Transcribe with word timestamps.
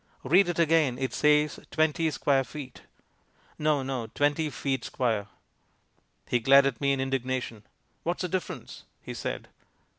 "Read 0.23 0.49
it 0.49 0.57
again. 0.57 0.97
It 0.97 1.13
says 1.13 1.59
20 1.69 2.09
square 2.09 2.43
feet." 2.43 2.81
"No, 3.59 3.83
no, 3.83 4.07
20 4.07 4.49
feet 4.49 4.83
square." 4.83 5.27
He 6.27 6.39
glared 6.39 6.65
at 6.65 6.81
me 6.81 6.91
in 6.91 6.99
indignation. 6.99 7.61
"What's 8.01 8.23
the 8.23 8.27
difference?" 8.27 8.85
he 9.03 9.13
said. 9.13 9.47